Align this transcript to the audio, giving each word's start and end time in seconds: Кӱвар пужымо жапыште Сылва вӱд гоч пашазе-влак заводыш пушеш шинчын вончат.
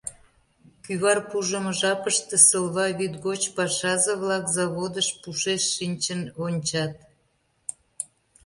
Кӱвар 0.83 1.19
пужымо 1.29 1.71
жапыште 1.79 2.35
Сылва 2.47 2.85
вӱд 2.97 3.13
гоч 3.25 3.41
пашазе-влак 3.55 4.45
заводыш 4.55 5.07
пушеш 5.21 5.63
шинчын 5.75 6.21
вончат. 6.37 6.93